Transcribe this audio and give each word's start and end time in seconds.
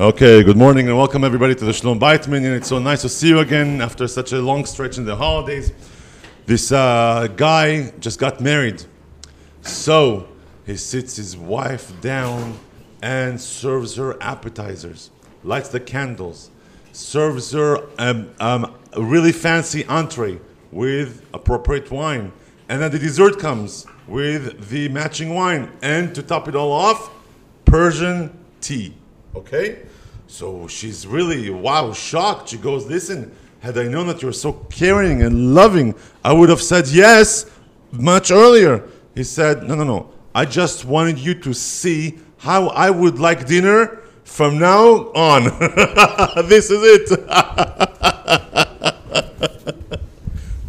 Okay, 0.00 0.42
good 0.42 0.56
morning 0.56 0.88
and 0.88 0.96
welcome 0.96 1.24
everybody 1.24 1.54
to 1.54 1.62
the 1.66 1.74
Shalom 1.74 1.98
Bait 1.98 2.26
Minyan. 2.26 2.54
It's 2.54 2.68
so 2.68 2.78
nice 2.78 3.02
to 3.02 3.08
see 3.10 3.28
you 3.28 3.40
again 3.40 3.82
after 3.82 4.08
such 4.08 4.32
a 4.32 4.40
long 4.40 4.64
stretch 4.64 4.96
in 4.96 5.04
the 5.04 5.14
holidays. 5.14 5.74
This 6.46 6.72
uh, 6.72 7.28
guy 7.36 7.90
just 8.00 8.18
got 8.18 8.40
married. 8.40 8.82
So 9.60 10.26
he 10.64 10.78
sits 10.78 11.16
his 11.16 11.36
wife 11.36 11.92
down 12.00 12.58
and 13.02 13.38
serves 13.38 13.94
her 13.96 14.16
appetizers, 14.22 15.10
lights 15.44 15.68
the 15.68 15.80
candles, 15.80 16.50
serves 16.92 17.52
her 17.52 17.86
um, 17.98 18.30
um, 18.40 18.74
a 18.94 19.02
really 19.02 19.32
fancy 19.32 19.84
entree 19.84 20.40
with 20.72 21.26
appropriate 21.34 21.90
wine. 21.90 22.32
And 22.70 22.80
then 22.80 22.90
the 22.90 22.98
dessert 22.98 23.38
comes 23.38 23.84
with 24.08 24.70
the 24.70 24.88
matching 24.88 25.34
wine. 25.34 25.70
And 25.82 26.14
to 26.14 26.22
top 26.22 26.48
it 26.48 26.56
all 26.56 26.72
off, 26.72 27.10
Persian 27.66 28.34
tea. 28.62 28.94
Okay? 29.34 29.82
So 30.26 30.68
she's 30.68 31.06
really, 31.06 31.50
wow, 31.50 31.92
shocked. 31.92 32.50
She 32.50 32.56
goes, 32.56 32.86
Listen, 32.86 33.34
had 33.60 33.76
I 33.76 33.84
known 33.88 34.06
that 34.06 34.22
you're 34.22 34.32
so 34.32 34.52
caring 34.70 35.22
and 35.22 35.54
loving, 35.54 35.94
I 36.24 36.32
would 36.32 36.48
have 36.48 36.62
said 36.62 36.88
yes 36.88 37.46
much 37.92 38.30
earlier. 38.30 38.88
He 39.14 39.24
said, 39.24 39.64
No, 39.64 39.74
no, 39.74 39.84
no. 39.84 40.10
I 40.34 40.44
just 40.44 40.84
wanted 40.84 41.18
you 41.18 41.34
to 41.34 41.52
see 41.52 42.18
how 42.38 42.68
I 42.68 42.90
would 42.90 43.18
like 43.18 43.46
dinner 43.46 44.00
from 44.24 44.58
now 44.58 45.10
on. 45.12 45.44
this 46.48 46.70
is 46.70 46.80
it. 46.82 47.08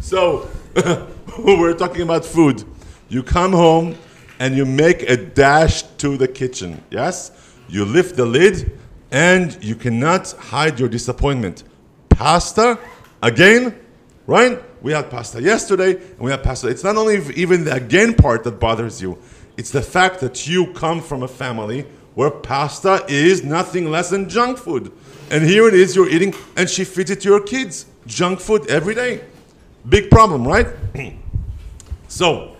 so, 0.00 0.48
we're 1.38 1.74
talking 1.74 2.02
about 2.02 2.24
food. 2.24 2.64
You 3.08 3.22
come 3.22 3.52
home 3.52 3.96
and 4.40 4.56
you 4.56 4.64
make 4.66 5.02
a 5.02 5.16
dash 5.16 5.82
to 5.98 6.16
the 6.16 6.26
kitchen. 6.26 6.82
Yes? 6.90 7.30
You 7.72 7.86
lift 7.86 8.16
the 8.16 8.26
lid 8.26 8.78
and 9.10 9.56
you 9.64 9.74
cannot 9.74 10.30
hide 10.32 10.78
your 10.78 10.90
disappointment. 10.90 11.64
Pasta, 12.10 12.78
again, 13.22 13.74
right? 14.26 14.62
We 14.82 14.92
had 14.92 15.08
pasta 15.08 15.40
yesterday 15.40 15.94
and 15.94 16.18
we 16.18 16.30
had 16.30 16.42
pasta. 16.42 16.68
It's 16.68 16.84
not 16.84 16.98
only 16.98 17.16
even 17.34 17.64
the 17.64 17.72
again 17.72 18.12
part 18.12 18.44
that 18.44 18.60
bothers 18.60 19.00
you, 19.00 19.16
it's 19.56 19.70
the 19.70 19.80
fact 19.80 20.20
that 20.20 20.46
you 20.46 20.74
come 20.74 21.00
from 21.00 21.22
a 21.22 21.28
family 21.28 21.86
where 22.14 22.30
pasta 22.30 23.06
is 23.08 23.42
nothing 23.42 23.90
less 23.90 24.10
than 24.10 24.28
junk 24.28 24.58
food. 24.58 24.92
And 25.30 25.42
here 25.42 25.66
it 25.66 25.72
is, 25.72 25.96
you're 25.96 26.10
eating, 26.10 26.34
and 26.58 26.68
she 26.68 26.84
feeds 26.84 27.10
it 27.10 27.22
to 27.22 27.28
your 27.30 27.42
kids. 27.42 27.86
Junk 28.06 28.38
food 28.38 28.68
every 28.68 28.94
day. 28.94 29.24
Big 29.88 30.10
problem, 30.10 30.46
right? 30.46 30.66
so, 32.08 32.54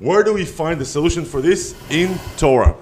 where 0.00 0.22
do 0.22 0.34
we 0.34 0.44
find 0.44 0.78
the 0.78 0.84
solution 0.84 1.24
for 1.24 1.40
this? 1.40 1.74
In 1.88 2.18
Torah. 2.36 2.76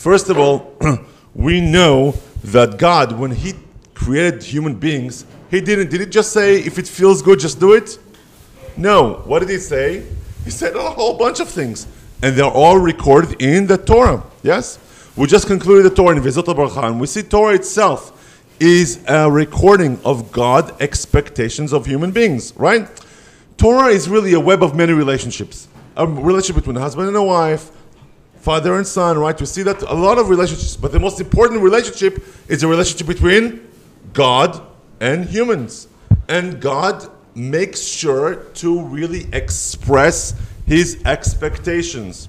First 0.00 0.30
of 0.30 0.38
all, 0.38 0.74
we 1.34 1.60
know 1.60 2.14
that 2.42 2.78
God, 2.78 3.12
when 3.18 3.32
He 3.32 3.52
created 3.92 4.42
human 4.42 4.74
beings, 4.74 5.26
He 5.50 5.60
didn't, 5.60 5.90
did 5.90 6.00
He 6.00 6.06
just 6.06 6.32
say, 6.32 6.56
if 6.56 6.78
it 6.78 6.88
feels 6.88 7.20
good, 7.20 7.38
just 7.38 7.60
do 7.60 7.74
it? 7.74 7.98
No. 8.78 9.16
What 9.26 9.40
did 9.40 9.50
He 9.50 9.58
say? 9.58 10.06
He 10.42 10.50
said 10.50 10.74
a 10.74 10.80
whole 10.80 11.18
bunch 11.18 11.38
of 11.40 11.50
things. 11.50 11.86
And 12.22 12.34
they're 12.34 12.46
all 12.46 12.78
recorded 12.78 13.42
in 13.42 13.66
the 13.66 13.76
Torah. 13.76 14.22
Yes? 14.42 14.78
We 15.16 15.26
just 15.26 15.46
concluded 15.46 15.82
the 15.82 15.94
Torah 15.94 16.16
in 16.16 16.22
Vezot 16.22 16.44
Habracha 16.44 16.98
we 16.98 17.06
see 17.06 17.22
Torah 17.22 17.54
itself 17.54 18.16
is 18.58 19.04
a 19.06 19.30
recording 19.30 20.00
of 20.02 20.32
God 20.32 20.80
expectations 20.80 21.74
of 21.74 21.84
human 21.84 22.10
beings, 22.10 22.54
right? 22.56 22.88
Torah 23.58 23.88
is 23.88 24.08
really 24.08 24.32
a 24.32 24.40
web 24.40 24.62
of 24.62 24.74
many 24.74 24.94
relationships. 24.94 25.68
A 25.94 26.06
relationship 26.06 26.56
between 26.56 26.78
a 26.78 26.80
husband 26.80 27.08
and 27.08 27.16
a 27.18 27.22
wife, 27.22 27.70
father 28.40 28.74
and 28.76 28.86
son, 28.86 29.18
right? 29.18 29.38
We 29.38 29.46
see 29.46 29.62
that 29.62 29.82
a 29.82 29.94
lot 29.94 30.18
of 30.18 30.28
relationships, 30.28 30.76
but 30.76 30.92
the 30.92 30.98
most 30.98 31.20
important 31.20 31.60
relationship 31.60 32.24
is 32.48 32.62
a 32.62 32.68
relationship 32.68 33.06
between 33.06 33.68
God 34.12 34.60
and 35.00 35.24
humans. 35.26 35.88
And 36.28 36.60
God 36.60 37.08
makes 37.34 37.82
sure 37.82 38.36
to 38.54 38.82
really 38.82 39.26
express 39.32 40.34
his 40.66 41.02
expectations. 41.04 42.28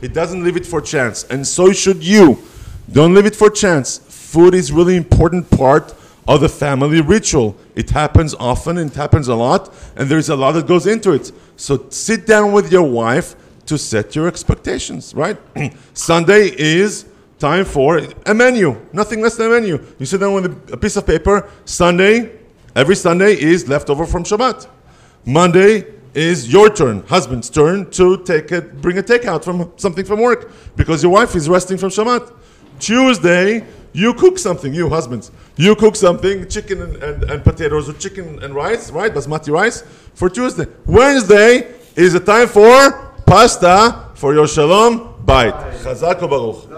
He 0.00 0.08
doesn't 0.08 0.42
leave 0.42 0.56
it 0.56 0.66
for 0.66 0.80
chance, 0.80 1.24
and 1.24 1.46
so 1.46 1.72
should 1.72 2.02
you. 2.02 2.42
Don't 2.90 3.14
leave 3.14 3.26
it 3.26 3.36
for 3.36 3.48
chance. 3.50 3.98
Food 3.98 4.54
is 4.54 4.72
really 4.72 4.96
important 4.96 5.50
part 5.50 5.94
of 6.26 6.40
the 6.40 6.48
family 6.48 7.00
ritual. 7.00 7.56
It 7.74 7.90
happens 7.90 8.34
often, 8.34 8.78
it 8.78 8.94
happens 8.94 9.28
a 9.28 9.34
lot, 9.34 9.72
and 9.96 10.08
there's 10.08 10.28
a 10.28 10.36
lot 10.36 10.52
that 10.52 10.66
goes 10.66 10.86
into 10.86 11.12
it. 11.12 11.32
So 11.56 11.86
sit 11.90 12.26
down 12.26 12.52
with 12.52 12.72
your 12.72 12.82
wife 12.82 13.36
to 13.66 13.78
set 13.78 14.14
your 14.14 14.28
expectations, 14.28 15.14
right? 15.14 15.38
Sunday 15.94 16.50
is 16.56 17.06
time 17.38 17.64
for 17.64 18.00
a 18.26 18.34
menu, 18.34 18.80
nothing 18.92 19.20
less 19.20 19.36
than 19.36 19.48
a 19.48 19.50
menu. 19.50 19.84
You 19.98 20.06
sit 20.06 20.20
down 20.20 20.34
with 20.34 20.72
a 20.72 20.76
piece 20.76 20.96
of 20.96 21.06
paper. 21.06 21.50
Sunday, 21.64 22.38
every 22.74 22.96
Sunday 22.96 23.38
is 23.38 23.68
leftover 23.68 24.06
from 24.06 24.24
Shabbat. 24.24 24.68
Monday 25.26 25.86
is 26.14 26.52
your 26.52 26.70
turn, 26.70 27.02
husband's 27.06 27.50
turn, 27.50 27.90
to 27.90 28.22
take 28.24 28.50
a, 28.52 28.62
bring 28.62 28.98
a 28.98 29.02
takeout 29.02 29.42
from 29.44 29.72
something 29.76 30.04
from 30.04 30.20
work 30.20 30.50
because 30.76 31.02
your 31.02 31.12
wife 31.12 31.34
is 31.34 31.48
resting 31.48 31.76
from 31.76 31.90
Shabbat. 31.90 32.32
Tuesday, 32.78 33.66
you 33.92 34.14
cook 34.14 34.38
something, 34.38 34.72
you 34.72 34.88
husbands. 34.88 35.30
You 35.56 35.76
cook 35.76 35.96
something, 35.96 36.48
chicken 36.48 36.82
and, 36.82 36.96
and, 36.96 37.24
and 37.24 37.44
potatoes 37.44 37.88
or 37.88 37.92
chicken 37.94 38.42
and 38.42 38.54
rice, 38.54 38.90
right? 38.90 39.12
Basmati 39.12 39.52
rice 39.52 39.82
for 40.14 40.28
Tuesday. 40.28 40.66
Wednesday 40.86 41.74
is 41.94 42.14
a 42.14 42.20
time 42.20 42.48
for 42.48 43.03
pasta 43.26 44.10
for 44.14 44.34
your 44.34 44.46
shalom 44.46 45.14
bait. 45.24 45.54
Chazak 45.82 46.20
baruch. 46.28 46.68